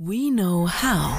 We 0.00 0.30
Know 0.30 0.68
How. 0.68 1.18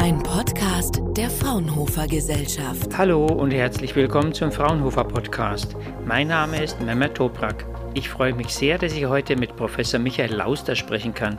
Ein 0.00 0.22
Podcast 0.22 1.02
der 1.14 1.28
Fraunhofer 1.28 2.08
Gesellschaft. 2.08 2.96
Hallo 2.96 3.26
und 3.26 3.50
herzlich 3.50 3.94
willkommen 3.94 4.32
zum 4.32 4.50
Fraunhofer 4.50 5.04
Podcast. 5.04 5.76
Mein 6.06 6.28
Name 6.28 6.64
ist 6.64 6.80
Mehmet 6.80 7.16
Toprak. 7.16 7.66
Ich 7.92 8.08
freue 8.08 8.32
mich 8.32 8.48
sehr, 8.48 8.78
dass 8.78 8.94
ich 8.94 9.04
heute 9.04 9.36
mit 9.36 9.56
Professor 9.56 10.00
Michael 10.00 10.36
Lauster 10.36 10.74
sprechen 10.74 11.12
kann. 11.12 11.36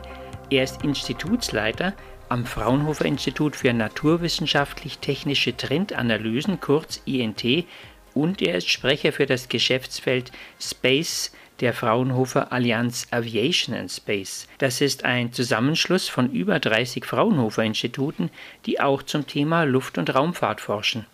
Er 0.51 0.63
ist 0.63 0.83
Institutsleiter 0.83 1.95
am 2.29 2.45
Fraunhofer 2.45 3.05
Institut 3.05 3.55
für 3.55 3.73
naturwissenschaftlich-technische 3.73 5.57
Trendanalysen, 5.57 6.59
kurz 6.59 7.01
INT, 7.05 7.65
und 8.13 8.43
er 8.43 8.57
ist 8.57 8.69
Sprecher 8.69 9.11
für 9.11 9.25
das 9.25 9.49
Geschäftsfeld 9.49 10.31
Space 10.59 11.31
der 11.61 11.73
Fraunhofer 11.73 12.51
Allianz 12.51 13.07
Aviation 13.11 13.75
and 13.75 13.91
Space. 13.91 14.47
Das 14.57 14.81
ist 14.81 15.05
ein 15.05 15.31
Zusammenschluss 15.31 16.09
von 16.09 16.31
über 16.31 16.59
30 16.59 17.05
Fraunhofer 17.05 17.63
Instituten, 17.63 18.31
die 18.65 18.79
auch 18.79 19.03
zum 19.03 19.27
Thema 19.27 19.63
Luft- 19.63 19.97
und 19.97 20.13
Raumfahrt 20.13 20.59
forschen. 20.59 21.05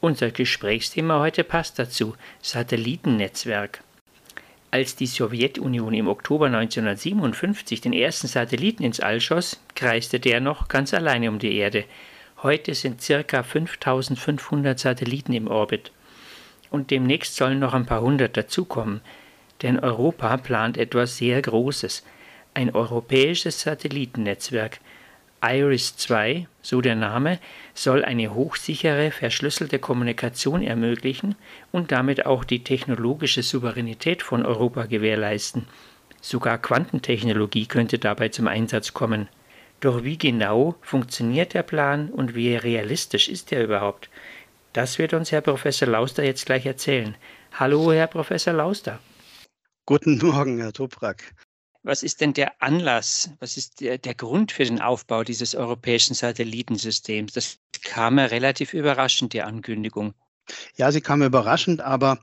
Unser 0.00 0.30
Gesprächsthema 0.30 1.20
heute 1.20 1.42
passt 1.42 1.78
dazu, 1.78 2.14
Satellitennetzwerk. 2.42 3.82
Als 4.70 4.96
die 4.96 5.06
Sowjetunion 5.06 5.94
im 5.94 6.08
Oktober 6.08 6.46
1957 6.46 7.80
den 7.80 7.94
ersten 7.94 8.26
Satelliten 8.26 8.82
ins 8.82 9.00
All 9.00 9.20
schoss, 9.20 9.60
kreiste 9.74 10.20
der 10.20 10.40
noch 10.40 10.68
ganz 10.68 10.92
alleine 10.92 11.30
um 11.30 11.38
die 11.38 11.56
Erde. 11.56 11.84
Heute 12.42 12.74
sind 12.74 13.00
ca. 13.00 13.42
5500 13.42 14.78
Satelliten 14.78 15.32
im 15.32 15.46
Orbit. 15.46 15.92
Und 16.70 16.90
demnächst 16.90 17.36
sollen 17.36 17.60
noch 17.60 17.72
ein 17.72 17.86
paar 17.86 18.02
hundert 18.02 18.36
dazukommen 18.36 19.00
denn 19.62 19.78
Europa 19.78 20.36
plant 20.36 20.76
etwas 20.76 21.16
sehr 21.16 21.40
Großes, 21.40 22.04
ein 22.54 22.74
europäisches 22.74 23.60
Satellitennetzwerk. 23.60 24.80
IRIS-2, 25.42 26.46
so 26.62 26.80
der 26.80 26.94
Name, 26.94 27.38
soll 27.74 28.02
eine 28.04 28.32
hochsichere, 28.32 29.10
verschlüsselte 29.10 29.78
Kommunikation 29.78 30.62
ermöglichen 30.62 31.34
und 31.70 31.92
damit 31.92 32.24
auch 32.24 32.44
die 32.44 32.64
technologische 32.64 33.42
Souveränität 33.42 34.22
von 34.22 34.46
Europa 34.46 34.86
gewährleisten. 34.86 35.66
Sogar 36.22 36.56
Quantentechnologie 36.56 37.66
könnte 37.66 37.98
dabei 37.98 38.30
zum 38.30 38.48
Einsatz 38.48 38.94
kommen. 38.94 39.28
Doch 39.80 40.02
wie 40.02 40.16
genau 40.16 40.76
funktioniert 40.80 41.52
der 41.52 41.62
Plan 41.62 42.08
und 42.08 42.34
wie 42.34 42.56
realistisch 42.56 43.28
ist 43.28 43.52
er 43.52 43.64
überhaupt? 43.64 44.08
Das 44.72 44.98
wird 44.98 45.12
uns 45.12 45.30
Herr 45.30 45.42
Professor 45.42 45.86
Lauster 45.86 46.24
jetzt 46.24 46.46
gleich 46.46 46.64
erzählen. 46.64 47.14
Hallo, 47.52 47.92
Herr 47.92 48.06
Professor 48.06 48.54
Lauster. 48.54 48.98
Guten 49.86 50.16
Morgen, 50.16 50.58
Herr 50.60 50.72
Toprak. 50.72 51.34
Was 51.82 52.02
ist 52.02 52.22
denn 52.22 52.32
der 52.32 52.62
Anlass, 52.62 53.30
was 53.38 53.58
ist 53.58 53.82
der, 53.82 53.98
der, 53.98 54.14
Grund 54.14 54.50
für 54.50 54.64
den 54.64 54.80
Aufbau 54.80 55.24
dieses 55.24 55.54
europäischen 55.54 56.14
Satellitensystems? 56.14 57.34
Das 57.34 57.58
kam 57.82 58.18
ja 58.18 58.24
relativ 58.24 58.72
überraschend, 58.72 59.34
die 59.34 59.42
Ankündigung. 59.42 60.14
Ja, 60.76 60.90
sie 60.90 61.02
kam 61.02 61.22
überraschend, 61.22 61.82
aber 61.82 62.18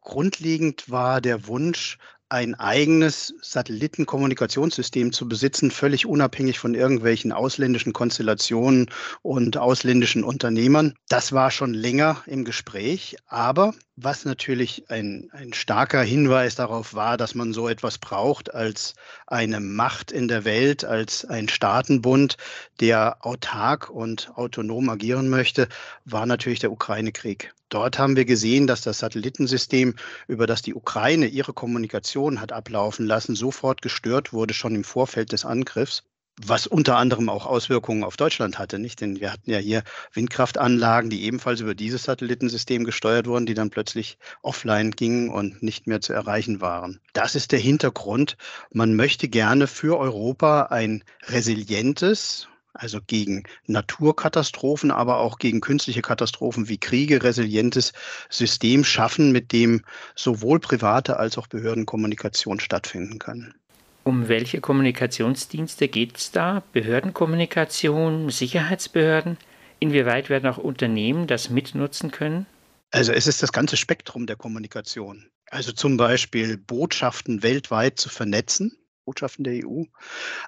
grundlegend 0.00 0.90
war 0.90 1.20
der 1.20 1.46
Wunsch, 1.46 1.98
ein 2.30 2.56
eigenes 2.56 3.32
Satellitenkommunikationssystem 3.42 5.12
zu 5.12 5.28
besitzen, 5.28 5.70
völlig 5.70 6.06
unabhängig 6.06 6.58
von 6.58 6.74
irgendwelchen 6.74 7.30
ausländischen 7.30 7.92
Konstellationen 7.92 8.90
und 9.22 9.56
ausländischen 9.56 10.24
Unternehmern. 10.24 10.94
Das 11.08 11.32
war 11.32 11.52
schon 11.52 11.74
länger 11.74 12.24
im 12.26 12.44
Gespräch, 12.44 13.16
aber 13.26 13.72
was 13.96 14.24
natürlich 14.24 14.90
ein, 14.90 15.28
ein 15.32 15.52
starker 15.52 16.02
Hinweis 16.02 16.56
darauf 16.56 16.94
war, 16.94 17.16
dass 17.16 17.34
man 17.34 17.52
so 17.52 17.68
etwas 17.68 17.98
braucht 17.98 18.52
als 18.52 18.94
eine 19.26 19.60
Macht 19.60 20.10
in 20.10 20.26
der 20.26 20.44
Welt, 20.44 20.84
als 20.84 21.24
ein 21.24 21.48
Staatenbund, 21.48 22.36
der 22.80 23.24
autark 23.24 23.90
und 23.90 24.36
autonom 24.36 24.88
agieren 24.88 25.28
möchte, 25.28 25.68
war 26.04 26.26
natürlich 26.26 26.58
der 26.58 26.72
Ukraine-Krieg. 26.72 27.54
Dort 27.68 27.98
haben 27.98 28.16
wir 28.16 28.24
gesehen, 28.24 28.66
dass 28.66 28.82
das 28.82 28.98
Satellitensystem, 28.98 29.94
über 30.28 30.46
das 30.46 30.62
die 30.62 30.74
Ukraine 30.74 31.26
ihre 31.26 31.52
Kommunikation 31.52 32.40
hat 32.40 32.52
ablaufen 32.52 33.06
lassen, 33.06 33.36
sofort 33.36 33.82
gestört 33.82 34.32
wurde, 34.32 34.54
schon 34.54 34.74
im 34.74 34.84
Vorfeld 34.84 35.32
des 35.32 35.44
Angriffs 35.44 36.02
was 36.42 36.66
unter 36.66 36.96
anderem 36.96 37.28
auch 37.28 37.46
Auswirkungen 37.46 38.04
auf 38.04 38.16
Deutschland 38.16 38.58
hatte, 38.58 38.78
nicht? 38.78 39.00
Denn 39.00 39.20
wir 39.20 39.32
hatten 39.32 39.50
ja 39.50 39.58
hier 39.58 39.82
Windkraftanlagen, 40.12 41.10
die 41.10 41.24
ebenfalls 41.24 41.60
über 41.60 41.74
dieses 41.74 42.04
Satellitensystem 42.04 42.84
gesteuert 42.84 43.26
wurden, 43.26 43.46
die 43.46 43.54
dann 43.54 43.70
plötzlich 43.70 44.18
offline 44.42 44.90
gingen 44.90 45.30
und 45.30 45.62
nicht 45.62 45.86
mehr 45.86 46.00
zu 46.00 46.12
erreichen 46.12 46.60
waren. 46.60 47.00
Das 47.12 47.34
ist 47.34 47.52
der 47.52 47.60
Hintergrund. 47.60 48.36
Man 48.72 48.96
möchte 48.96 49.28
gerne 49.28 49.66
für 49.66 49.98
Europa 49.98 50.64
ein 50.64 51.04
resilientes, 51.26 52.48
also 52.72 52.98
gegen 53.06 53.44
Naturkatastrophen, 53.66 54.90
aber 54.90 55.18
auch 55.18 55.38
gegen 55.38 55.60
künstliche 55.60 56.02
Katastrophen 56.02 56.68
wie 56.68 56.78
Kriege 56.78 57.22
resilientes 57.22 57.92
System 58.28 58.84
schaffen, 58.84 59.30
mit 59.30 59.52
dem 59.52 59.82
sowohl 60.16 60.58
private 60.58 61.16
als 61.16 61.38
auch 61.38 61.46
Behördenkommunikation 61.46 62.58
stattfinden 62.58 63.20
kann. 63.20 63.54
Um 64.04 64.28
welche 64.28 64.60
Kommunikationsdienste 64.60 65.88
geht 65.88 66.18
es 66.18 66.30
da? 66.30 66.62
Behördenkommunikation, 66.72 68.28
Sicherheitsbehörden? 68.28 69.38
Inwieweit 69.80 70.28
werden 70.28 70.50
auch 70.50 70.58
Unternehmen 70.58 71.26
das 71.26 71.48
mitnutzen 71.48 72.10
können? 72.10 72.44
Also 72.90 73.12
es 73.12 73.26
ist 73.26 73.42
das 73.42 73.50
ganze 73.50 73.78
Spektrum 73.78 74.26
der 74.26 74.36
Kommunikation. 74.36 75.30
Also 75.50 75.72
zum 75.72 75.96
Beispiel 75.96 76.58
Botschaften 76.58 77.42
weltweit 77.42 77.98
zu 77.98 78.10
vernetzen, 78.10 78.76
Botschaften 79.06 79.42
der 79.42 79.66
EU, 79.66 79.84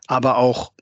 aber 0.06 0.36
auch 0.36 0.72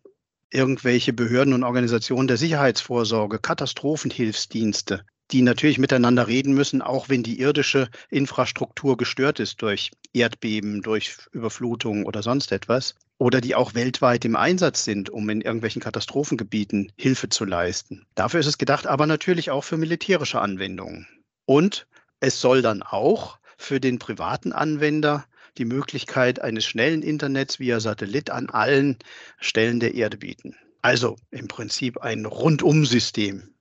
irgendwelche 0.50 1.12
Behörden 1.12 1.54
und 1.54 1.62
Organisationen 1.62 2.26
der 2.26 2.36
Sicherheitsvorsorge, 2.36 3.38
Katastrophenhilfsdienste, 3.38 5.04
die 5.30 5.42
natürlich 5.42 5.78
miteinander 5.78 6.28
reden 6.28 6.54
müssen, 6.54 6.82
auch 6.82 7.08
wenn 7.08 7.22
die 7.22 7.40
irdische 7.40 7.88
Infrastruktur 8.10 8.96
gestört 8.96 9.40
ist 9.40 9.62
durch 9.62 9.90
Erdbeben, 10.12 10.82
durch 10.82 11.16
Überflutung 11.32 12.04
oder 12.04 12.22
sonst 12.22 12.52
etwas. 12.52 12.94
Oder 13.18 13.40
die 13.40 13.54
auch 13.54 13.74
weltweit 13.74 14.24
im 14.24 14.36
Einsatz 14.36 14.84
sind, 14.84 15.08
um 15.08 15.30
in 15.30 15.40
irgendwelchen 15.40 15.80
Katastrophengebieten 15.80 16.92
Hilfe 16.96 17.28
zu 17.28 17.44
leisten. 17.44 18.06
Dafür 18.14 18.40
ist 18.40 18.46
es 18.46 18.58
gedacht, 18.58 18.86
aber 18.86 19.06
natürlich 19.06 19.50
auch 19.50 19.62
für 19.62 19.76
militärische 19.76 20.40
Anwendungen. 20.40 21.06
Und 21.46 21.86
es 22.20 22.40
soll 22.40 22.60
dann 22.60 22.82
auch 22.82 23.38
für 23.56 23.80
den 23.80 23.98
privaten 23.98 24.52
Anwender 24.52 25.24
die 25.58 25.64
Möglichkeit 25.64 26.40
eines 26.40 26.64
schnellen 26.64 27.02
Internets 27.02 27.60
via 27.60 27.78
Satellit 27.78 28.30
an 28.30 28.50
allen 28.50 28.98
Stellen 29.38 29.78
der 29.78 29.94
Erde 29.94 30.16
bieten. 30.16 30.56
Also 30.82 31.16
im 31.30 31.48
Prinzip 31.48 31.98
ein 31.98 32.26
Rundum-System, 32.26 33.53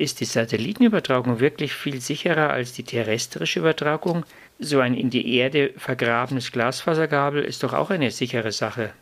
ist 0.00 0.20
die 0.20 0.24
Satellitenübertragung 0.24 1.40
wirklich 1.40 1.74
viel 1.74 2.00
sicherer 2.00 2.50
als 2.50 2.72
die 2.72 2.84
terrestrische 2.84 3.60
Übertragung? 3.60 4.24
So 4.58 4.80
ein 4.80 4.94
in 4.94 5.10
die 5.10 5.34
Erde 5.34 5.74
vergrabenes 5.76 6.52
Glasfaserkabel 6.52 7.44
ist 7.44 7.62
doch 7.62 7.74
auch 7.74 7.90
eine 7.90 8.10
sichere 8.10 8.52
Sache. 8.52 8.92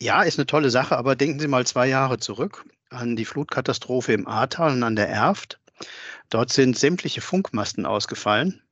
Ja, 0.00 0.22
ist 0.22 0.38
eine 0.38 0.46
tolle 0.46 0.70
Sache, 0.70 0.96
aber 0.96 1.16
denken 1.16 1.40
Sie 1.40 1.48
mal 1.48 1.66
zwei 1.66 1.88
Jahre 1.88 2.18
zurück 2.18 2.64
an 2.90 3.16
die 3.16 3.24
Flutkatastrophe 3.24 4.12
im 4.12 4.28
Ahrtal 4.28 4.72
und 4.72 4.82
an 4.84 4.96
der 4.96 5.08
Erft. 5.08 5.58
Dort 6.30 6.52
sind 6.52 6.78
sämtliche 6.78 7.20
Funkmasten 7.20 7.84
ausgefallen. 7.84 8.62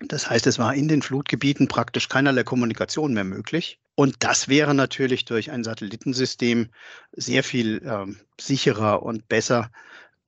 Das 0.00 0.30
heißt, 0.30 0.46
es 0.46 0.58
war 0.58 0.74
in 0.74 0.88
den 0.88 1.02
Flutgebieten 1.02 1.68
praktisch 1.68 2.08
keinerlei 2.08 2.44
Kommunikation 2.44 3.12
mehr 3.12 3.24
möglich. 3.24 3.80
Und 3.96 4.16
das 4.20 4.48
wäre 4.48 4.74
natürlich 4.74 5.24
durch 5.24 5.50
ein 5.50 5.64
Satellitensystem 5.64 6.68
sehr 7.12 7.44
viel 7.44 7.82
äh, 7.84 8.06
sicherer 8.40 9.02
und 9.02 9.28
besser 9.28 9.70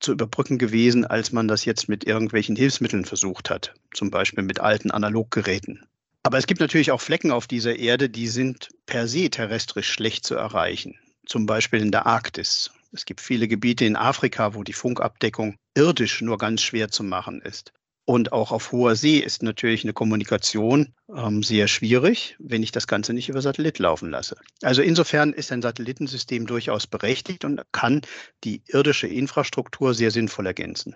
zu 0.01 0.13
überbrücken 0.13 0.59
gewesen, 0.59 1.05
als 1.05 1.33
man 1.33 1.49
das 1.49 1.65
jetzt 1.65 1.89
mit 1.89 2.05
irgendwelchen 2.05 2.57
Hilfsmitteln 2.57 3.05
versucht 3.05 3.51
hat, 3.51 3.75
zum 3.93 4.11
Beispiel 4.11 4.45
mit 4.45 4.61
alten 4.61 4.91
Analoggeräten. 4.91 5.87
Aber 6.23 6.39
es 6.39 6.47
gibt 6.47 6.61
natürlich 6.61 6.91
auch 6.91 7.01
Flecken 7.01 7.31
auf 7.31 7.47
dieser 7.47 7.77
Erde, 7.77 8.11
die 8.11 8.27
sind 8.27 8.71
per 8.87 9.07
se 9.07 9.31
terrestrisch 9.31 9.91
schlecht 9.91 10.27
zu 10.27 10.35
erreichen, 10.35 10.97
zum 11.25 11.47
Beispiel 11.47 11.81
in 11.81 11.93
der 11.93 12.07
Arktis. 12.07 12.73
Es 12.93 13.05
gibt 13.05 13.21
viele 13.21 13.49
Gebiete 13.49 13.85
in 13.85 13.97
Afrika, 13.97 14.55
wo 14.55 14.63
die 14.63 14.73
Funkabdeckung 14.73 15.57
irdisch 15.75 16.23
nur 16.23 16.39
ganz 16.39 16.63
schwer 16.63 16.91
zu 16.91 17.05
machen 17.05 17.41
ist. 17.43 17.73
Und 18.09 18.31
auch 18.31 18.53
auf 18.53 18.71
hoher 18.71 18.95
See 18.95 19.19
ist 19.19 19.43
natürlich 19.43 19.83
eine 19.83 19.93
Kommunikation 19.93 20.95
ähm, 21.13 21.43
sehr 21.43 21.67
schwierig, 21.67 22.37
wenn 22.39 22.63
ich 22.63 22.71
das 22.71 22.87
Ganze 22.87 23.13
nicht 23.13 23.29
über 23.29 23.43
Satellit 23.43 23.81
laufen 23.81 24.11
lasse. 24.11 24.37
Also 24.63 24.81
insofern 24.81 25.33
ist 25.33 25.51
ein 25.51 25.61
Satellitensystem 25.61 26.47
durchaus 26.47 26.87
berechtigt 26.87 27.45
und 27.45 27.63
kann 27.73 28.03
die 28.45 28.63
irdische 28.69 29.09
Infrastruktur 29.09 29.93
sehr 29.93 30.13
sinnvoll 30.13 30.47
ergänzen. 30.47 30.95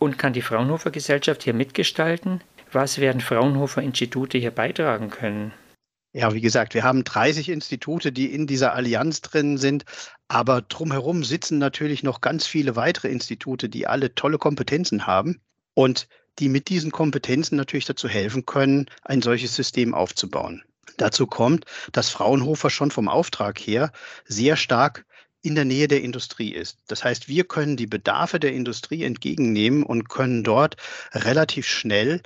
Und 0.00 0.18
kann 0.18 0.32
die 0.32 0.42
Fraunhofer 0.42 0.90
Gesellschaft 0.90 1.44
hier 1.44 1.54
mitgestalten? 1.54 2.42
Was 2.72 2.98
werden 2.98 3.20
Fraunhofer 3.20 3.82
Institute 3.82 4.36
hier 4.36 4.50
beitragen 4.50 5.10
können? 5.10 5.52
Ja, 6.12 6.34
wie 6.34 6.40
gesagt, 6.40 6.74
wir 6.74 6.82
haben 6.82 7.04
30 7.04 7.48
Institute, 7.48 8.10
die 8.10 8.32
in 8.32 8.48
dieser 8.48 8.74
Allianz 8.74 9.20
drin 9.20 9.56
sind, 9.56 9.84
aber 10.26 10.62
drumherum 10.62 11.22
sitzen 11.22 11.58
natürlich 11.58 12.02
noch 12.02 12.20
ganz 12.20 12.44
viele 12.44 12.74
weitere 12.74 13.08
Institute, 13.08 13.68
die 13.68 13.86
alle 13.86 14.16
tolle 14.16 14.38
Kompetenzen 14.38 15.06
haben. 15.06 15.40
Und 15.74 16.08
die 16.38 16.48
mit 16.48 16.68
diesen 16.68 16.90
Kompetenzen 16.90 17.56
natürlich 17.56 17.84
dazu 17.84 18.08
helfen 18.08 18.46
können, 18.46 18.86
ein 19.02 19.22
solches 19.22 19.54
System 19.54 19.94
aufzubauen. 19.94 20.62
Dazu 20.96 21.26
kommt, 21.26 21.64
dass 21.92 22.10
Fraunhofer 22.10 22.70
schon 22.70 22.90
vom 22.90 23.08
Auftrag 23.08 23.58
her 23.58 23.92
sehr 24.26 24.56
stark 24.56 25.04
in 25.42 25.54
der 25.54 25.64
Nähe 25.64 25.88
der 25.88 26.02
Industrie 26.02 26.52
ist. 26.52 26.78
Das 26.86 27.04
heißt, 27.04 27.28
wir 27.28 27.44
können 27.44 27.76
die 27.76 27.86
Bedarfe 27.86 28.40
der 28.40 28.52
Industrie 28.52 29.04
entgegennehmen 29.04 29.82
und 29.82 30.08
können 30.08 30.42
dort 30.42 30.76
relativ 31.12 31.66
schnell 31.66 32.22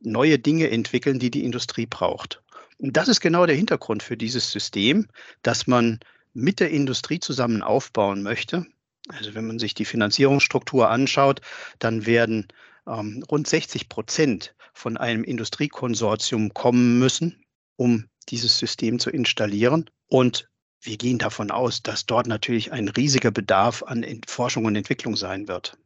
neue 0.00 0.38
Dinge 0.38 0.70
entwickeln, 0.70 1.18
die 1.18 1.30
die 1.30 1.44
Industrie 1.44 1.86
braucht. 1.86 2.42
Und 2.78 2.96
das 2.96 3.08
ist 3.08 3.20
genau 3.20 3.46
der 3.46 3.56
Hintergrund 3.56 4.02
für 4.02 4.16
dieses 4.16 4.50
System, 4.50 5.08
dass 5.42 5.66
man 5.66 6.00
mit 6.32 6.60
der 6.60 6.70
Industrie 6.70 7.20
zusammen 7.20 7.62
aufbauen 7.62 8.22
möchte. 8.22 8.66
Also 9.08 9.34
wenn 9.34 9.46
man 9.46 9.58
sich 9.58 9.74
die 9.74 9.84
Finanzierungsstruktur 9.84 10.90
anschaut, 10.90 11.40
dann 11.78 12.06
werden 12.06 12.48
ähm, 12.86 13.24
rund 13.30 13.46
60 13.46 13.88
Prozent 13.88 14.54
von 14.72 14.96
einem 14.96 15.24
Industriekonsortium 15.24 16.52
kommen 16.54 16.98
müssen, 16.98 17.44
um 17.76 18.06
dieses 18.28 18.58
System 18.58 18.98
zu 18.98 19.10
installieren. 19.10 19.90
Und 20.08 20.48
wir 20.80 20.96
gehen 20.96 21.18
davon 21.18 21.50
aus, 21.50 21.82
dass 21.82 22.06
dort 22.06 22.26
natürlich 22.26 22.72
ein 22.72 22.88
riesiger 22.88 23.30
Bedarf 23.30 23.82
an 23.82 24.04
Forschung 24.26 24.64
und 24.66 24.76
Entwicklung 24.76 25.16
sein 25.16 25.48
wird. 25.48 25.76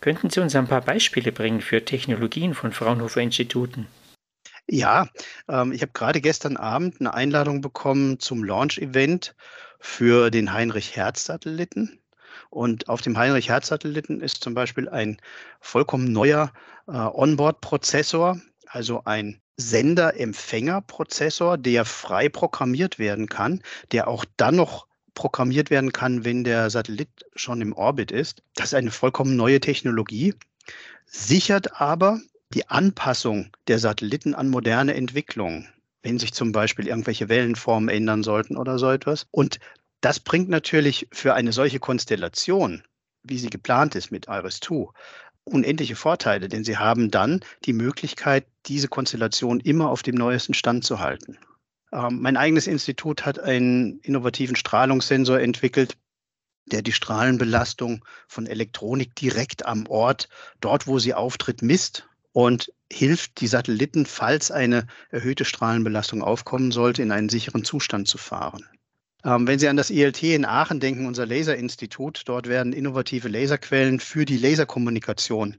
Könnten 0.00 0.30
Sie 0.30 0.40
uns 0.40 0.56
ein 0.56 0.66
paar 0.66 0.80
Beispiele 0.80 1.30
bringen 1.30 1.60
für 1.60 1.84
Technologien 1.84 2.54
von 2.54 2.72
Fraunhofer 2.72 3.20
Instituten? 3.20 3.86
Ja, 4.68 5.08
ähm, 5.48 5.72
ich 5.72 5.82
habe 5.82 5.92
gerade 5.92 6.20
gestern 6.20 6.56
Abend 6.56 7.00
eine 7.00 7.14
Einladung 7.14 7.60
bekommen 7.60 8.18
zum 8.18 8.42
Launch-Event 8.42 9.36
für 9.78 10.30
den 10.30 10.52
Heinrich-Hertz-Satelliten. 10.52 12.01
Und 12.52 12.88
auf 12.90 13.00
dem 13.00 13.16
Heinrich-Hertz-Satelliten 13.16 14.20
ist 14.20 14.44
zum 14.44 14.52
Beispiel 14.52 14.90
ein 14.90 15.16
vollkommen 15.60 16.12
neuer 16.12 16.52
äh, 16.86 16.92
Onboard-Prozessor, 16.92 18.42
also 18.66 19.00
ein 19.06 19.40
Sender-Empfänger-Prozessor, 19.56 21.56
der 21.56 21.86
frei 21.86 22.28
programmiert 22.28 22.98
werden 22.98 23.26
kann, 23.26 23.62
der 23.90 24.06
auch 24.06 24.26
dann 24.36 24.56
noch 24.56 24.86
programmiert 25.14 25.70
werden 25.70 25.92
kann, 25.92 26.26
wenn 26.26 26.44
der 26.44 26.68
Satellit 26.68 27.08
schon 27.34 27.62
im 27.62 27.72
Orbit 27.72 28.10
ist. 28.10 28.42
Das 28.54 28.66
ist 28.66 28.74
eine 28.74 28.90
vollkommen 28.90 29.34
neue 29.34 29.60
Technologie, 29.60 30.34
sichert 31.06 31.80
aber 31.80 32.20
die 32.52 32.68
Anpassung 32.68 33.48
der 33.66 33.78
Satelliten 33.78 34.34
an 34.34 34.50
moderne 34.50 34.92
Entwicklungen, 34.92 35.70
wenn 36.02 36.18
sich 36.18 36.34
zum 36.34 36.52
Beispiel 36.52 36.86
irgendwelche 36.86 37.30
Wellenformen 37.30 37.88
ändern 37.88 38.22
sollten 38.22 38.58
oder 38.58 38.78
so 38.78 38.90
etwas. 38.90 39.26
Und 39.30 39.58
das 40.02 40.20
bringt 40.20 40.48
natürlich 40.48 41.08
für 41.12 41.32
eine 41.34 41.52
solche 41.52 41.78
Konstellation, 41.78 42.82
wie 43.22 43.38
sie 43.38 43.50
geplant 43.50 43.94
ist 43.94 44.10
mit 44.10 44.26
Iris-2, 44.28 44.90
unendliche 45.44 45.96
Vorteile, 45.96 46.48
denn 46.48 46.64
sie 46.64 46.76
haben 46.76 47.10
dann 47.10 47.40
die 47.64 47.72
Möglichkeit, 47.72 48.44
diese 48.66 48.88
Konstellation 48.88 49.60
immer 49.60 49.90
auf 49.90 50.02
dem 50.02 50.16
neuesten 50.16 50.54
Stand 50.54 50.84
zu 50.84 50.98
halten. 50.98 51.38
Ähm, 51.92 52.20
mein 52.20 52.36
eigenes 52.36 52.66
Institut 52.66 53.24
hat 53.24 53.38
einen 53.38 54.00
innovativen 54.00 54.56
Strahlungssensor 54.56 55.40
entwickelt, 55.40 55.96
der 56.66 56.82
die 56.82 56.92
Strahlenbelastung 56.92 58.04
von 58.26 58.46
Elektronik 58.46 59.14
direkt 59.14 59.66
am 59.66 59.86
Ort, 59.86 60.28
dort 60.60 60.86
wo 60.86 60.98
sie 60.98 61.14
auftritt, 61.14 61.62
misst 61.62 62.08
und 62.32 62.72
hilft, 62.90 63.40
die 63.40 63.46
Satelliten, 63.46 64.06
falls 64.06 64.50
eine 64.50 64.86
erhöhte 65.10 65.44
Strahlenbelastung 65.44 66.22
aufkommen 66.22 66.72
sollte, 66.72 67.02
in 67.02 67.12
einen 67.12 67.28
sicheren 67.28 67.64
Zustand 67.64 68.08
zu 68.08 68.18
fahren. 68.18 68.66
Ähm, 69.24 69.46
wenn 69.46 69.58
Sie 69.58 69.68
an 69.68 69.76
das 69.76 69.90
ILT 69.90 70.22
in 70.22 70.44
Aachen 70.44 70.80
denken, 70.80 71.06
unser 71.06 71.26
Laserinstitut, 71.26 72.22
dort 72.26 72.48
werden 72.48 72.72
innovative 72.72 73.28
Laserquellen 73.28 74.00
für 74.00 74.24
die 74.24 74.38
Laserkommunikation 74.38 75.56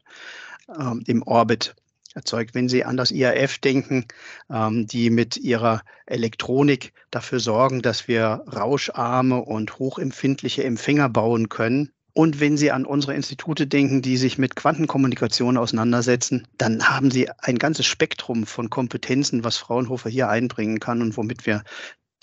ähm, 0.78 1.04
im 1.08 1.24
Orbit 1.24 1.76
erzeugt. 2.14 2.54
Wenn 2.54 2.70
Sie 2.70 2.84
an 2.84 2.98
das 2.98 3.12
IAF 3.12 3.58
denken, 3.60 4.06
ähm, 4.52 4.88
die 4.88 5.10
mit 5.10 5.38
ihrer 5.38 5.82
Elektronik 6.06 6.94
dafür 7.12 7.40
sorgen, 7.40 7.82
dass 7.82 8.08
wir 8.08 8.44
rauscharme 8.54 9.42
und 9.42 9.80
hochempfindliche 9.80 10.64
Empfänger 10.64 11.10
bauen 11.10 11.50
können, 11.50 11.92
und 12.16 12.40
wenn 12.40 12.58
Sie 12.58 12.70
an 12.70 12.86
unsere 12.86 13.16
Institute 13.16 13.66
denken, 13.66 14.04
die 14.04 14.18
sich 14.18 14.38
mit 14.38 14.56
Quantenkommunikation 14.56 15.58
auseinandersetzen, 15.58 16.48
dann 16.60 16.88
haben 16.88 17.10
Sie 17.10 17.28
ein 17.40 17.58
ganzes 17.58 17.88
Spektrum 17.88 18.46
von 18.46 18.70
Kompetenzen, 18.70 19.44
was 19.44 19.58
Fraunhofer 19.58 20.12
hier 20.12 20.30
einbringen 20.30 20.80
kann 20.80 21.02
und 21.02 21.18
womit 21.18 21.48
wir 21.48 21.64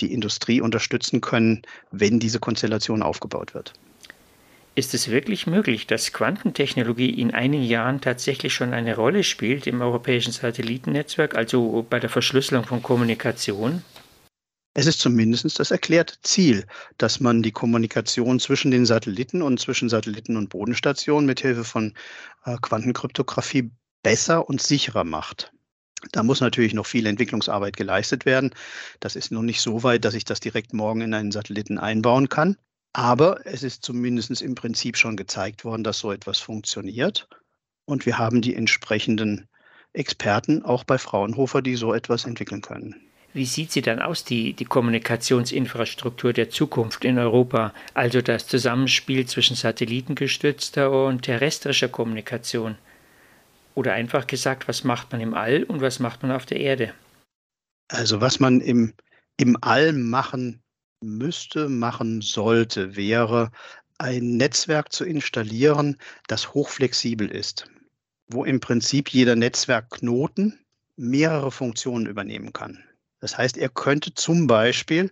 die 0.01 0.13
Industrie 0.13 0.61
unterstützen 0.61 1.21
können, 1.21 1.63
wenn 1.91 2.19
diese 2.21 2.41
Konstellation 2.41 3.03
aufgebaut 3.03 3.55
wird. 3.55 3.73
Ist 4.77 4.95
es 4.95 5.11
wirklich 5.11 5.47
möglich, 5.47 5.87
dass 5.87 6.13
Quantentechnologie 6.13 7.11
in 7.11 7.33
einigen 7.33 7.65
Jahren 7.65 8.01
tatsächlich 8.01 8.55
schon 8.55 8.73
eine 8.73 8.97
Rolle 8.97 9.25
spielt 9.25 9.67
im 9.67 9.81
europäischen 9.81 10.33
Satellitennetzwerk, 10.33 11.35
also 11.35 11.85
bei 11.89 11.99
der 11.99 12.09
Verschlüsselung 12.09 12.65
von 12.65 12.83
Kommunikation? 12.83 13.83
Es 14.73 14.87
ist 14.87 15.01
zumindest 15.01 15.59
das 15.59 15.73
erklärte 15.73 16.15
Ziel, 16.23 16.65
dass 16.97 17.19
man 17.19 17.43
die 17.43 17.51
Kommunikation 17.51 18.39
zwischen 18.39 18.71
den 18.71 18.87
Satelliten 18.87 19.43
und 19.43 19.59
zwischen 19.59 19.89
Satelliten 19.89 20.37
und 20.37 20.49
Bodenstationen 20.49 21.27
mithilfe 21.27 21.65
von 21.65 21.95
äh, 22.45 22.57
Quantenkryptographie 22.63 23.73
besser 24.05 24.49
und 24.49 24.63
sicherer 24.63 25.03
macht. 25.03 25.53
Da 26.13 26.23
muss 26.23 26.41
natürlich 26.41 26.75
noch 26.75 26.87
viel 26.87 27.07
Entwicklungsarbeit 27.07 27.77
geleistet 27.77 28.25
werden. 28.27 28.55
Das 29.01 29.17
ist 29.17 29.31
noch 29.31 29.43
nicht 29.43 29.61
so 29.61 29.83
weit, 29.83 30.05
dass 30.05 30.15
ich 30.15 30.25
das 30.25 30.41
direkt 30.41 30.73
morgen 30.73 31.01
in 31.03 31.15
einen 31.15 31.33
Satelliten 31.33 31.79
einbauen 31.79 32.29
kann. 32.29 32.57
Aber 32.93 33.47
es 33.47 33.63
ist 33.63 33.85
zumindest 33.85 34.43
im 34.43 34.55
Prinzip 34.55 34.97
schon 34.97 35.17
gezeigt 35.17 35.65
worden, 35.65 35.85
dass 35.85 35.99
so 35.99 36.11
etwas 36.11 36.39
funktioniert. 36.39 37.29
Und 37.85 38.07
wir 38.07 38.19
haben 38.19 38.41
die 38.41 38.55
entsprechenden 38.55 39.49
Experten 39.93 40.65
auch 40.65 40.85
bei 40.85 40.99
Fraunhofer, 40.99 41.63
die 41.63 41.77
so 41.77 41.93
etwas 41.95 42.25
entwickeln 42.25 42.63
können. 42.63 42.97
Wie 43.33 43.45
sieht 43.45 43.71
sie 43.71 43.83
dann 43.83 44.01
aus, 44.01 44.25
die, 44.25 44.55
die 44.55 44.65
Kommunikationsinfrastruktur 44.65 46.33
der 46.33 46.51
Zukunft 46.51 47.05
in 47.05 47.17
Europa, 47.17 47.73
also 47.95 48.23
das 48.23 48.49
Zusammenspiel 48.49 49.25
zwischen 49.27 49.55
satellitengestützter 49.55 50.91
und 50.91 51.23
terrestrischer 51.23 51.89
Kommunikation? 51.89 52.77
Oder 53.75 53.93
einfach 53.93 54.27
gesagt, 54.27 54.69
was 54.69 54.85
macht 54.85 55.13
man 55.13 55.21
im 55.21 55.35
All 55.35 55.65
und 55.65 55.81
was 55.81 55.99
macht 56.01 56.23
man 56.23 56.33
auf 56.33 56.47
der 56.47 56.61
Erde? 56.61 56.95
Also 57.89 58.21
was 58.21 58.41
man 58.41 58.61
im, 58.61 58.95
im 59.37 59.57
All 59.61 59.93
machen 59.93 60.63
müsste, 61.03 61.69
machen 61.69 62.21
sollte, 62.21 62.97
wäre 62.97 63.51
ein 63.99 64.37
Netzwerk 64.37 64.93
zu 64.93 65.05
installieren, 65.05 65.99
das 66.27 66.55
hochflexibel 66.55 67.31
ist, 67.31 67.71
wo 68.29 68.45
im 68.45 68.61
Prinzip 68.61 69.11
jeder 69.11 69.37
Netzwerkknoten 69.37 70.59
mehrere 70.97 71.51
Funktionen 71.51 72.07
übernehmen 72.07 72.53
kann. 72.53 72.83
Das 73.21 73.37
heißt, 73.37 73.59
er 73.59 73.69
könnte 73.69 74.15
zum 74.15 74.47
Beispiel 74.47 75.11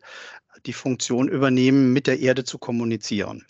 die 0.66 0.72
Funktion 0.72 1.28
übernehmen, 1.28 1.92
mit 1.92 2.06
der 2.06 2.20
Erde 2.20 2.44
zu 2.44 2.58
kommunizieren. 2.58 3.44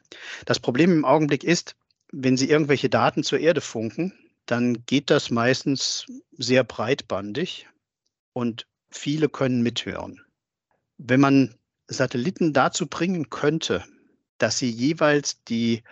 Das 0.45 0.59
Problem 0.59 0.93
im 0.93 1.05
Augenblick 1.05 1.45
ist, 1.45 1.77
wenn 2.13 2.37
Sie 2.37 2.51
irgendwelche 2.51 2.89
Daten 2.89 3.23
zur 3.23 3.39
Erde 3.39 3.61
funken, 3.61 4.13
dann 4.51 4.85
geht 4.87 5.11
das 5.11 5.31
meistens 5.31 6.07
sehr 6.37 6.65
breitbandig 6.65 7.69
und 8.33 8.67
viele 8.91 9.29
können 9.29 9.63
mithören. 9.63 10.21
Wenn 10.97 11.21
man 11.21 11.55
Satelliten 11.87 12.53
dazu 12.53 12.87
bringen 12.87 13.31
könnte, 13.31 13.85
dass 14.39 14.59
sie 14.59 14.71
jeweils 14.71 15.43
die 15.45 15.83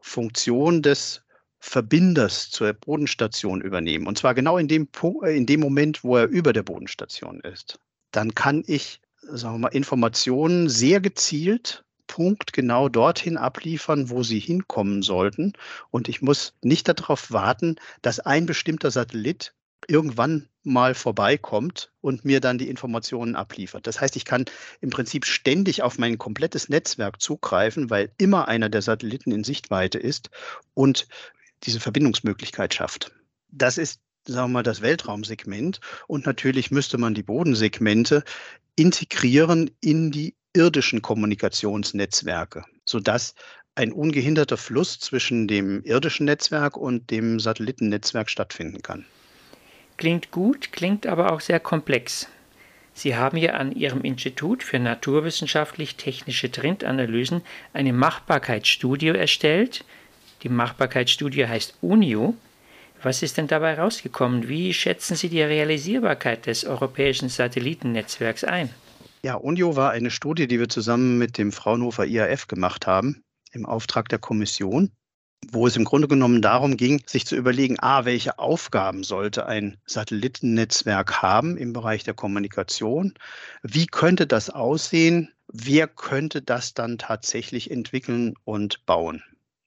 Funktion 0.00 0.82
des 0.82 1.22
Verbinders 1.58 2.50
zur 2.50 2.72
Bodenstation 2.74 3.60
übernehmen, 3.60 4.06
und 4.06 4.18
zwar 4.18 4.34
genau 4.34 4.58
in 4.58 4.68
dem, 4.68 4.88
äh, 5.22 5.36
in 5.36 5.46
dem 5.46 5.60
Moment, 5.60 6.04
wo 6.04 6.16
er 6.16 6.26
über 6.26 6.52
der 6.52 6.64
Bodenstation 6.64 7.40
ist, 7.40 7.78
dann 8.10 8.34
kann 8.34 8.62
ich 8.66 9.00
sagen 9.22 9.54
wir 9.54 9.58
mal, 9.58 9.68
Informationen 9.68 10.68
sehr 10.68 11.00
gezielt 11.00 11.84
punktgenau 12.12 12.90
dorthin 12.90 13.38
abliefern, 13.38 14.10
wo 14.10 14.22
sie 14.22 14.38
hinkommen 14.38 15.00
sollten. 15.00 15.54
Und 15.90 16.10
ich 16.10 16.20
muss 16.20 16.52
nicht 16.60 16.86
darauf 16.86 17.32
warten, 17.32 17.76
dass 18.02 18.20
ein 18.20 18.44
bestimmter 18.44 18.90
Satellit 18.90 19.54
irgendwann 19.88 20.46
mal 20.62 20.94
vorbeikommt 20.94 21.90
und 22.02 22.26
mir 22.26 22.40
dann 22.40 22.58
die 22.58 22.68
Informationen 22.68 23.34
abliefert. 23.34 23.86
Das 23.86 24.02
heißt, 24.02 24.14
ich 24.16 24.26
kann 24.26 24.44
im 24.82 24.90
Prinzip 24.90 25.24
ständig 25.24 25.82
auf 25.82 25.96
mein 25.96 26.18
komplettes 26.18 26.68
Netzwerk 26.68 27.18
zugreifen, 27.22 27.88
weil 27.88 28.12
immer 28.18 28.46
einer 28.46 28.68
der 28.68 28.82
Satelliten 28.82 29.32
in 29.32 29.42
Sichtweite 29.42 29.98
ist 29.98 30.28
und 30.74 31.08
diese 31.62 31.80
Verbindungsmöglichkeit 31.80 32.74
schafft. 32.74 33.10
Das 33.48 33.78
ist, 33.78 34.02
sagen 34.28 34.50
wir 34.50 34.58
mal, 34.58 34.62
das 34.62 34.82
Weltraumsegment. 34.82 35.80
Und 36.08 36.26
natürlich 36.26 36.70
müsste 36.70 36.98
man 36.98 37.14
die 37.14 37.22
Bodensegmente 37.22 38.22
integrieren 38.76 39.70
in 39.80 40.10
die 40.10 40.34
irdischen 40.54 41.02
Kommunikationsnetzwerke, 41.02 42.64
sodass 42.84 43.34
ein 43.74 43.92
ungehinderter 43.92 44.56
Fluss 44.56 44.98
zwischen 44.98 45.48
dem 45.48 45.82
irdischen 45.84 46.26
Netzwerk 46.26 46.76
und 46.76 47.10
dem 47.10 47.40
Satellitennetzwerk 47.40 48.28
stattfinden 48.28 48.82
kann. 48.82 49.06
Klingt 49.96 50.30
gut, 50.30 50.72
klingt 50.72 51.06
aber 51.06 51.32
auch 51.32 51.40
sehr 51.40 51.60
komplex. 51.60 52.28
Sie 52.94 53.16
haben 53.16 53.38
ja 53.38 53.54
an 53.54 53.72
Ihrem 53.72 54.02
Institut 54.02 54.62
für 54.62 54.78
naturwissenschaftlich-technische 54.78 56.50
Trendanalysen 56.50 57.42
eine 57.72 57.92
Machbarkeitsstudie 57.94 59.08
erstellt. 59.08 59.84
Die 60.42 60.50
Machbarkeitsstudie 60.50 61.46
heißt 61.46 61.74
UNIO. 61.80 62.34
Was 63.02 63.22
ist 63.22 63.38
denn 63.38 63.48
dabei 63.48 63.74
rausgekommen? 63.74 64.48
Wie 64.48 64.74
schätzen 64.74 65.16
Sie 65.16 65.28
die 65.28 65.42
Realisierbarkeit 65.42 66.46
des 66.46 66.64
europäischen 66.64 67.30
Satellitennetzwerks 67.30 68.44
ein? 68.44 68.68
Ja, 69.24 69.34
UNIO 69.36 69.76
war 69.76 69.92
eine 69.92 70.10
Studie, 70.10 70.48
die 70.48 70.58
wir 70.58 70.68
zusammen 70.68 71.16
mit 71.16 71.38
dem 71.38 71.52
Fraunhofer 71.52 72.04
IAF 72.06 72.48
gemacht 72.48 72.88
haben, 72.88 73.22
im 73.52 73.64
Auftrag 73.66 74.08
der 74.08 74.18
Kommission, 74.18 74.90
wo 75.52 75.68
es 75.68 75.76
im 75.76 75.84
Grunde 75.84 76.08
genommen 76.08 76.42
darum 76.42 76.76
ging, 76.76 77.00
sich 77.06 77.24
zu 77.24 77.36
überlegen, 77.36 77.78
a, 77.78 78.04
welche 78.04 78.40
Aufgaben 78.40 79.04
sollte 79.04 79.46
ein 79.46 79.76
Satellitennetzwerk 79.86 81.22
haben 81.22 81.56
im 81.56 81.72
Bereich 81.72 82.02
der 82.02 82.14
Kommunikation? 82.14 83.14
Wie 83.62 83.86
könnte 83.86 84.26
das 84.26 84.50
aussehen? 84.50 85.30
Wer 85.46 85.86
könnte 85.86 86.42
das 86.42 86.74
dann 86.74 86.98
tatsächlich 86.98 87.70
entwickeln 87.70 88.34
und 88.42 88.84
bauen? 88.86 89.22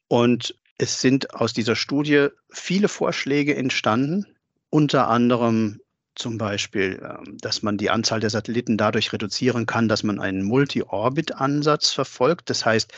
Und 0.09 0.59
es 0.77 1.00
sind 1.00 1.33
aus 1.33 1.53
dieser 1.53 1.77
Studie 1.77 2.27
viele 2.50 2.89
Vorschläge 2.89 3.55
entstanden, 3.55 4.25
unter 4.69 5.07
anderem 5.07 5.79
zum 6.15 6.38
Beispiel, 6.38 7.01
ähm, 7.03 7.38
dass 7.39 7.62
man 7.62 7.77
die 7.77 7.89
Anzahl 7.89 8.19
der 8.19 8.29
Satelliten 8.29 8.77
dadurch 8.77 9.13
reduzieren 9.13 9.65
kann, 9.65 9.88
dass 9.88 10.03
man 10.03 10.19
einen 10.19 10.43
Multi-Orbit-Ansatz 10.43 11.91
verfolgt. 11.91 12.50
Das 12.50 12.65
heißt, 12.65 12.91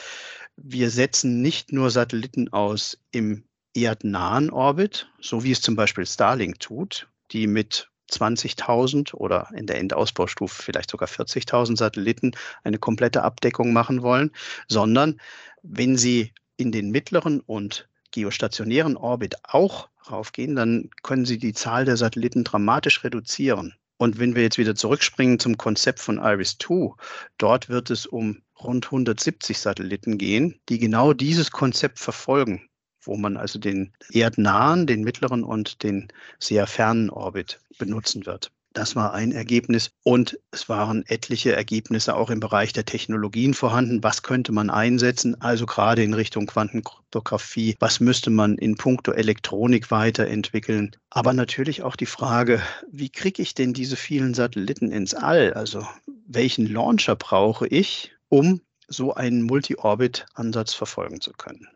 wir 0.56 0.90
setzen 0.90 1.42
nicht 1.42 1.72
nur 1.72 1.92
Satelliten 1.92 2.52
aus 2.52 2.98
im 3.12 3.44
erdnahen 3.76 4.50
Orbit, 4.50 5.08
so 5.22 5.44
wie 5.44 5.52
es 5.52 5.62
zum 5.62 5.76
Beispiel 5.76 6.06
Starlink 6.06 6.60
tut, 6.60 7.08
die 7.32 7.48
mit 7.48 7.90
20.000 8.12 9.14
oder 9.14 9.50
in 9.54 9.68
der 9.68 9.78
Endausbaustufe 9.78 10.64
vielleicht 10.64 10.90
sogar 10.90 11.10
40.000 11.10 11.78
Satelliten 11.78 12.32
eine 12.64 12.80
komplette 12.80 13.24
Abdeckung 13.24 13.74
machen 13.74 14.02
wollen, 14.02 14.32
sondern 14.68 15.20
wenn 15.62 15.98
sie 15.98 16.34
in 16.56 16.72
den 16.72 16.90
mittleren 16.90 17.42
und 17.42 17.88
geostationären 18.12 18.98
Orbit 18.98 19.36
auch 19.44 19.90
raufgehen, 20.12 20.56
dann 20.56 20.90
können 21.04 21.26
Sie 21.26 21.38
die 21.38 21.54
Zahl 21.54 21.86
der 21.86 21.98
Satelliten 21.98 22.44
dramatisch 22.44 23.04
reduzieren. 23.04 23.74
Und 23.98 24.20
wenn 24.20 24.36
wir 24.36 24.44
jetzt 24.44 24.58
wieder 24.60 24.76
zurückspringen 24.76 25.40
zum 25.40 25.58
Konzept 25.58 26.00
von 26.00 26.20
IRIS-2, 26.20 26.96
dort 27.38 27.70
wird 27.70 27.90
es 27.90 28.06
um 28.06 28.44
rund 28.60 28.86
170 28.86 29.58
Satelliten 29.58 30.18
gehen, 30.18 30.60
die 30.70 30.78
genau 30.78 31.14
dieses 31.14 31.52
Konzept 31.52 32.00
verfolgen, 32.00 32.70
wo 33.02 33.18
man 33.18 33.38
also 33.38 33.58
den 33.60 33.94
erdnahen, 34.12 34.86
den 34.86 35.04
mittleren 35.04 35.44
und 35.44 35.84
den 35.84 36.10
sehr 36.40 36.68
fernen 36.68 37.10
Orbit 37.10 37.60
benutzen 37.78 38.26
wird. 38.26 38.52
Das 38.78 38.96
war 38.96 39.16
ein 39.16 39.32
Ergebnis. 39.32 39.90
Und 40.04 40.38
es 40.52 40.70
waren 40.70 41.04
etliche 41.08 41.56
Ergebnisse 41.56 42.16
auch 42.16 42.30
im 42.30 42.40
Bereich 42.40 42.74
der 42.74 42.86
Technologien 42.86 43.56
vorhanden. 43.56 44.04
Was 44.04 44.22
könnte 44.22 44.52
man 44.52 44.70
einsetzen? 44.70 45.42
Also 45.42 45.66
gerade 45.66 46.04
in 46.04 46.14
Richtung 46.14 46.46
Quantenkryptographie. 46.46 47.76
Was 47.80 48.00
müsste 48.00 48.30
man 48.30 48.56
in 48.60 48.76
puncto 48.76 49.14
Elektronik 49.14 49.90
weiterentwickeln? 49.90 50.92
Aber 51.10 51.34
natürlich 51.34 51.82
auch 51.82 51.96
die 51.96 52.06
Frage, 52.06 52.62
wie 52.92 53.10
kriege 53.10 53.42
ich 53.42 53.56
denn 53.56 53.74
diese 53.74 53.96
vielen 53.96 54.36
Satelliten 54.36 54.92
ins 54.92 55.16
All? 55.16 55.54
Also 55.54 55.84
welchen 56.28 56.72
Launcher 56.72 57.16
brauche 57.16 57.66
ich, 57.66 58.12
um 58.30 58.62
so 58.88 59.16
einen 59.16 59.42
Multi-Orbit-Ansatz 59.42 60.76
verfolgen 60.76 61.20
zu 61.20 61.32
können? 61.32 61.68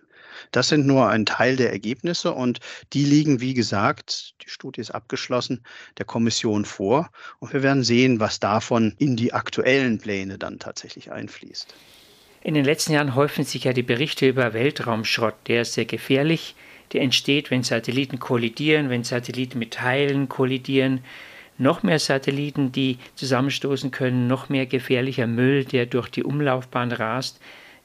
Das 0.52 0.70
sind 0.70 0.86
nur 0.88 1.10
ein 1.10 1.26
Teil 1.26 1.56
der 1.56 1.72
Ergebnisse 1.72 2.32
und 2.32 2.60
die 2.94 3.06
liegen, 3.06 3.42
wie 3.42 3.54
gesagt, 3.54 4.34
die 4.44 4.50
Studie 4.50 4.82
ist 4.82 4.92
abgeschlossen, 4.92 5.64
der 5.98 6.06
Kommission 6.06 6.66
vor. 6.66 7.10
Und 7.40 7.54
wir 7.54 7.64
werden 7.64 7.84
sehen, 7.84 8.20
was 8.20 8.40
davon 8.40 8.96
in 8.98 9.16
die 9.16 9.34
aktuellen 9.34 10.00
Pläne 10.00 10.38
dann 10.38 10.60
tatsächlich 10.60 11.12
einfließt. 11.12 11.74
In 12.44 12.56
den 12.56 12.66
letzten 12.66 12.94
Jahren 12.94 13.14
häufen 13.14 13.46
sich 13.46 13.66
ja 13.66 13.74
die 13.74 13.84
Berichte 13.84 14.28
über 14.28 14.54
Weltraumschrott. 14.54 15.36
Der 15.48 15.62
ist 15.62 15.74
sehr 15.74 15.86
gefährlich. 15.86 16.56
Der 16.92 17.02
entsteht, 17.02 17.52
wenn 17.52 17.64
Satelliten 17.64 18.20
kollidieren, 18.20 18.90
wenn 18.90 19.04
Satelliten 19.04 19.60
mit 19.60 19.76
Teilen 19.76 20.28
kollidieren. 20.28 21.04
Noch 21.58 21.84
mehr 21.84 22.00
Satelliten, 22.00 22.72
die 22.72 22.98
zusammenstoßen 23.16 23.92
können, 23.92 24.26
noch 24.26 24.50
mehr 24.50 24.66
gefährlicher 24.66 25.28
Müll, 25.28 25.64
der 25.66 25.86
durch 25.86 26.10
die 26.10 26.24
Umlaufbahn 26.24 26.92
rast. 26.92 27.40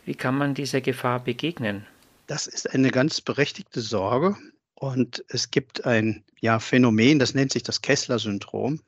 Wie 0.06 0.14
kann 0.14 0.38
man 0.38 0.54
dieser 0.54 0.80
Gefahr 0.80 1.20
begegnen? 1.20 1.86
Das 2.26 2.46
ist 2.46 2.72
eine 2.72 2.90
ganz 2.90 3.20
berechtigte 3.20 3.80
Sorge. 3.80 4.36
Und 4.74 5.24
es 5.28 5.50
gibt 5.50 5.86
ein 5.86 6.24
ja, 6.40 6.58
Phänomen, 6.58 7.18
das 7.18 7.34
nennt 7.34 7.52
sich 7.52 7.62
das 7.62 7.80
Kessler-Syndrom. 7.80 8.80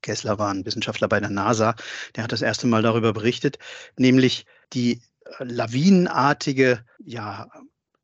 Kessler 0.00 0.38
war 0.38 0.50
ein 0.50 0.64
Wissenschaftler 0.64 1.08
bei 1.08 1.20
der 1.20 1.30
NASA, 1.30 1.74
der 2.14 2.24
hat 2.24 2.32
das 2.32 2.40
erste 2.42 2.66
Mal 2.66 2.82
darüber 2.82 3.12
berichtet, 3.12 3.58
nämlich 3.96 4.46
die 4.72 5.02
äh, 5.24 5.44
lawinenartige, 5.44 6.84
ja, 7.04 7.48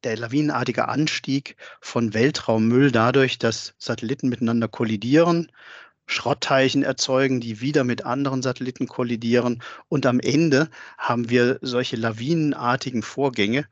der 0.02 0.16
lawinenartige 0.18 0.88
Anstieg 0.88 1.56
von 1.80 2.12
Weltraummüll 2.12 2.90
dadurch, 2.90 3.38
dass 3.38 3.74
Satelliten 3.78 4.28
miteinander 4.28 4.68
kollidieren, 4.68 5.50
Schrottteilchen 6.06 6.82
erzeugen, 6.82 7.40
die 7.40 7.60
wieder 7.60 7.84
mit 7.84 8.04
anderen 8.04 8.42
Satelliten 8.42 8.86
kollidieren. 8.86 9.62
Und 9.88 10.04
am 10.04 10.20
Ende 10.20 10.68
haben 10.98 11.30
wir 11.30 11.58
solche 11.62 11.96
lawinenartigen 11.96 13.02
Vorgänge, 13.02 13.66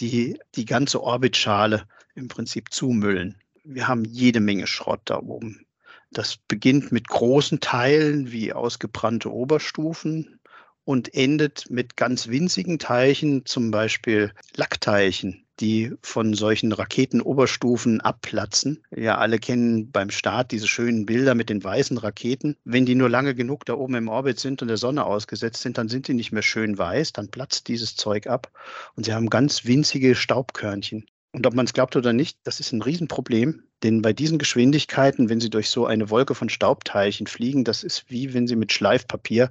die 0.00 0.38
die 0.54 0.64
ganze 0.64 1.02
Orbitschale 1.02 1.86
im 2.14 2.28
Prinzip 2.28 2.72
zumüllen. 2.72 3.40
Wir 3.64 3.88
haben 3.88 4.04
jede 4.04 4.40
Menge 4.40 4.66
Schrott 4.66 5.00
da 5.04 5.18
oben. 5.18 5.66
Das 6.10 6.36
beginnt 6.36 6.90
mit 6.90 7.08
großen 7.08 7.60
Teilen 7.60 8.32
wie 8.32 8.52
ausgebrannte 8.52 9.30
Oberstufen 9.30 10.40
und 10.84 11.14
endet 11.14 11.68
mit 11.70 11.96
ganz 11.96 12.28
winzigen 12.28 12.78
Teilchen, 12.78 13.44
zum 13.44 13.70
Beispiel 13.70 14.32
Lackteilchen, 14.56 15.46
die 15.60 15.92
von 16.02 16.34
solchen 16.34 16.72
Raketenoberstufen 16.72 18.00
abplatzen. 18.00 18.82
Ja, 18.94 19.18
alle 19.18 19.38
kennen 19.38 19.90
beim 19.90 20.10
Start 20.10 20.50
diese 20.52 20.68
schönen 20.68 21.06
Bilder 21.06 21.34
mit 21.34 21.48
den 21.50 21.62
weißen 21.62 21.98
Raketen. 21.98 22.56
Wenn 22.64 22.86
die 22.86 22.94
nur 22.94 23.08
lange 23.08 23.34
genug 23.34 23.64
da 23.64 23.74
oben 23.74 23.94
im 23.94 24.08
Orbit 24.08 24.38
sind 24.38 24.62
und 24.62 24.68
der 24.68 24.76
Sonne 24.76 25.04
ausgesetzt 25.04 25.62
sind, 25.62 25.78
dann 25.78 25.88
sind 25.88 26.08
die 26.08 26.14
nicht 26.14 26.32
mehr 26.32 26.42
schön 26.42 26.78
weiß, 26.78 27.12
dann 27.12 27.30
platzt 27.30 27.68
dieses 27.68 27.96
Zeug 27.96 28.26
ab 28.26 28.50
und 28.94 29.04
sie 29.04 29.12
haben 29.12 29.30
ganz 29.30 29.64
winzige 29.64 30.14
Staubkörnchen. 30.14 31.06
Und 31.32 31.46
ob 31.46 31.54
man 31.54 31.66
es 31.66 31.74
glaubt 31.74 31.94
oder 31.94 32.14
nicht, 32.14 32.38
das 32.44 32.58
ist 32.58 32.72
ein 32.72 32.80
Riesenproblem, 32.80 33.62
denn 33.82 34.00
bei 34.00 34.12
diesen 34.12 34.38
Geschwindigkeiten, 34.38 35.28
wenn 35.28 35.40
sie 35.40 35.50
durch 35.50 35.68
so 35.68 35.84
eine 35.84 36.08
Wolke 36.10 36.34
von 36.34 36.48
Staubteilchen 36.48 37.26
fliegen, 37.26 37.64
das 37.64 37.84
ist 37.84 38.06
wie 38.08 38.32
wenn 38.32 38.46
sie 38.46 38.56
mit 38.56 38.72
Schleifpapier 38.72 39.50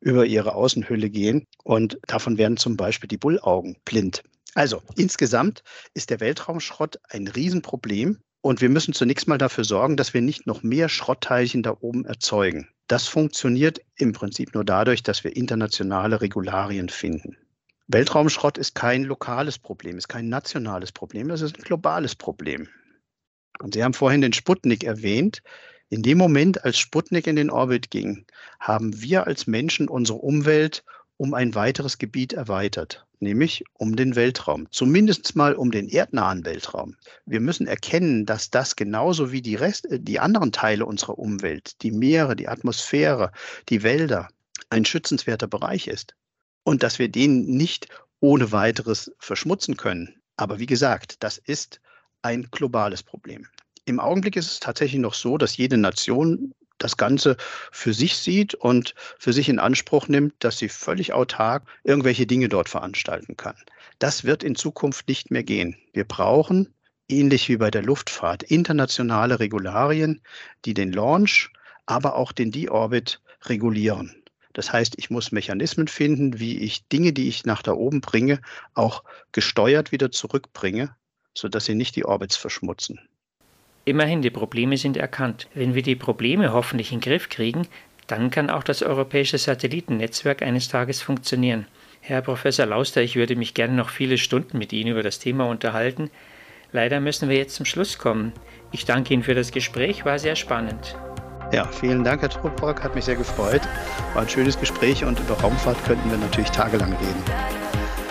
über 0.00 0.24
ihre 0.24 0.54
Außenhülle 0.54 1.10
gehen. 1.10 1.44
Und 1.64 1.98
davon 2.06 2.38
werden 2.38 2.56
zum 2.56 2.76
Beispiel 2.76 3.08
die 3.08 3.18
Bullaugen 3.18 3.76
blind. 3.84 4.22
Also 4.56 4.80
insgesamt 4.96 5.62
ist 5.92 6.08
der 6.08 6.20
Weltraumschrott 6.20 6.98
ein 7.10 7.28
Riesenproblem 7.28 8.20
und 8.40 8.62
wir 8.62 8.70
müssen 8.70 8.94
zunächst 8.94 9.28
mal 9.28 9.36
dafür 9.36 9.64
sorgen, 9.64 9.98
dass 9.98 10.14
wir 10.14 10.22
nicht 10.22 10.46
noch 10.46 10.62
mehr 10.62 10.88
Schrottteilchen 10.88 11.62
da 11.62 11.76
oben 11.80 12.06
erzeugen. 12.06 12.66
Das 12.88 13.06
funktioniert 13.06 13.82
im 13.96 14.14
Prinzip 14.14 14.54
nur 14.54 14.64
dadurch, 14.64 15.02
dass 15.02 15.24
wir 15.24 15.36
internationale 15.36 16.22
Regularien 16.22 16.88
finden. 16.88 17.36
Weltraumschrott 17.88 18.56
ist 18.56 18.74
kein 18.74 19.04
lokales 19.04 19.58
Problem, 19.58 19.98
ist 19.98 20.08
kein 20.08 20.30
nationales 20.30 20.90
Problem, 20.90 21.28
das 21.28 21.42
ist 21.42 21.58
ein 21.58 21.62
globales 21.62 22.14
Problem. 22.14 22.66
Und 23.60 23.74
Sie 23.74 23.84
haben 23.84 23.92
vorhin 23.92 24.22
den 24.22 24.32
Sputnik 24.32 24.84
erwähnt. 24.84 25.42
In 25.90 26.02
dem 26.02 26.16
Moment, 26.16 26.64
als 26.64 26.78
Sputnik 26.78 27.26
in 27.26 27.36
den 27.36 27.50
Orbit 27.50 27.90
ging, 27.90 28.24
haben 28.58 29.02
wir 29.02 29.26
als 29.26 29.46
Menschen 29.46 29.90
unsere 29.90 30.18
Umwelt 30.18 30.82
um 31.16 31.34
ein 31.34 31.54
weiteres 31.54 31.98
Gebiet 31.98 32.32
erweitert, 32.32 33.06
nämlich 33.20 33.64
um 33.72 33.96
den 33.96 34.16
Weltraum, 34.16 34.68
zumindest 34.70 35.34
mal 35.36 35.54
um 35.54 35.70
den 35.70 35.88
erdnahen 35.88 36.44
Weltraum. 36.44 36.96
Wir 37.24 37.40
müssen 37.40 37.66
erkennen, 37.66 38.26
dass 38.26 38.50
das 38.50 38.76
genauso 38.76 39.32
wie 39.32 39.42
die, 39.42 39.54
Rest, 39.54 39.86
äh, 39.86 39.98
die 40.00 40.20
anderen 40.20 40.52
Teile 40.52 40.86
unserer 40.86 41.18
Umwelt, 41.18 41.82
die 41.82 41.92
Meere, 41.92 42.36
die 42.36 42.48
Atmosphäre, 42.48 43.32
die 43.68 43.82
Wälder, 43.82 44.28
ein 44.70 44.84
schützenswerter 44.84 45.46
Bereich 45.46 45.86
ist 45.86 46.14
und 46.64 46.82
dass 46.82 46.98
wir 46.98 47.08
den 47.08 47.46
nicht 47.46 47.88
ohne 48.20 48.52
weiteres 48.52 49.12
verschmutzen 49.18 49.76
können. 49.76 50.20
Aber 50.36 50.58
wie 50.58 50.66
gesagt, 50.66 51.22
das 51.22 51.38
ist 51.38 51.80
ein 52.22 52.48
globales 52.50 53.02
Problem. 53.02 53.46
Im 53.84 54.00
Augenblick 54.00 54.36
ist 54.36 54.50
es 54.50 54.60
tatsächlich 54.60 55.00
noch 55.00 55.14
so, 55.14 55.38
dass 55.38 55.56
jede 55.56 55.76
Nation 55.76 56.52
das 56.78 56.96
Ganze 56.96 57.36
für 57.72 57.94
sich 57.94 58.16
sieht 58.16 58.54
und 58.54 58.94
für 59.18 59.32
sich 59.32 59.48
in 59.48 59.58
Anspruch 59.58 60.08
nimmt, 60.08 60.34
dass 60.40 60.58
sie 60.58 60.68
völlig 60.68 61.12
autark 61.12 61.64
irgendwelche 61.84 62.26
Dinge 62.26 62.48
dort 62.48 62.68
veranstalten 62.68 63.36
kann. 63.36 63.56
Das 63.98 64.24
wird 64.24 64.42
in 64.42 64.56
Zukunft 64.56 65.08
nicht 65.08 65.30
mehr 65.30 65.42
gehen. 65.42 65.76
Wir 65.92 66.04
brauchen, 66.04 66.74
ähnlich 67.08 67.48
wie 67.48 67.56
bei 67.56 67.70
der 67.70 67.82
Luftfahrt, 67.82 68.42
internationale 68.42 69.40
Regularien, 69.40 70.20
die 70.64 70.74
den 70.74 70.92
Launch, 70.92 71.50
aber 71.86 72.16
auch 72.16 72.32
den 72.32 72.50
Deorbit 72.50 73.20
regulieren. 73.44 74.22
Das 74.52 74.72
heißt, 74.72 74.94
ich 74.96 75.10
muss 75.10 75.32
Mechanismen 75.32 75.86
finden, 75.86 76.40
wie 76.40 76.58
ich 76.58 76.88
Dinge, 76.88 77.12
die 77.12 77.28
ich 77.28 77.44
nach 77.44 77.62
da 77.62 77.72
oben 77.72 78.00
bringe, 78.00 78.40
auch 78.74 79.04
gesteuert 79.32 79.92
wieder 79.92 80.10
zurückbringe, 80.10 80.96
sodass 81.34 81.66
sie 81.66 81.74
nicht 81.74 81.94
die 81.94 82.06
Orbits 82.06 82.36
verschmutzen. 82.36 82.98
Immerhin, 83.86 84.20
die 84.20 84.30
Probleme 84.30 84.76
sind 84.76 84.96
erkannt. 84.96 85.46
Wenn 85.54 85.76
wir 85.76 85.82
die 85.82 85.94
Probleme 85.94 86.52
hoffentlich 86.52 86.90
in 86.90 86.98
den 86.98 87.08
Griff 87.08 87.28
kriegen, 87.28 87.68
dann 88.08 88.32
kann 88.32 88.50
auch 88.50 88.64
das 88.64 88.82
europäische 88.82 89.38
Satellitennetzwerk 89.38 90.42
eines 90.42 90.66
Tages 90.66 91.00
funktionieren. 91.00 91.66
Herr 92.00 92.20
Professor 92.20 92.66
Lauster, 92.66 93.00
ich 93.02 93.14
würde 93.14 93.36
mich 93.36 93.54
gerne 93.54 93.74
noch 93.74 93.90
viele 93.90 94.18
Stunden 94.18 94.58
mit 94.58 94.72
Ihnen 94.72 94.90
über 94.90 95.04
das 95.04 95.20
Thema 95.20 95.48
unterhalten. 95.48 96.10
Leider 96.72 96.98
müssen 96.98 97.28
wir 97.28 97.36
jetzt 97.36 97.54
zum 97.54 97.64
Schluss 97.64 97.96
kommen. 97.96 98.32
Ich 98.72 98.86
danke 98.86 99.14
Ihnen 99.14 99.22
für 99.22 99.36
das 99.36 99.52
Gespräch, 99.52 100.04
war 100.04 100.18
sehr 100.18 100.34
spannend. 100.34 100.96
Ja, 101.52 101.64
vielen 101.68 102.02
Dank, 102.02 102.22
Herr 102.22 102.28
Trubrock, 102.28 102.82
hat 102.82 102.96
mich 102.96 103.04
sehr 103.04 103.14
gefreut. 103.14 103.62
War 104.14 104.22
ein 104.22 104.28
schönes 104.28 104.58
Gespräch 104.58 105.04
und 105.04 105.20
über 105.20 105.40
Raumfahrt 105.40 105.78
könnten 105.84 106.10
wir 106.10 106.18
natürlich 106.18 106.50
tagelang 106.50 106.92
reden. 106.92 107.22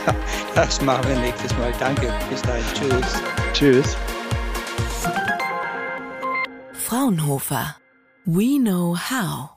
Das 0.56 0.82
machen 0.82 1.06
wir 1.10 1.18
nächstes 1.18 1.52
Mal. 1.58 1.74
Danke. 1.80 2.14
Bis 2.30 2.42
dahin. 2.44 2.64
Tschüss. 2.74 3.24
Tschüss. 3.52 3.98
Fraunhofer. 6.86 7.76
We 8.28 8.60
know 8.60 8.94
how. 8.94 9.55